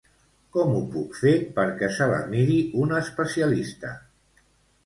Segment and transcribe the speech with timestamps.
[0.55, 2.57] Com ho puc fer perquè se la miri
[2.87, 3.93] un especialista?